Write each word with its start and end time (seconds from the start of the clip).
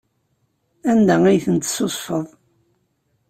Anda 0.91 1.15
ay 1.25 1.39
tent-tessusfeḍ? 1.45 2.25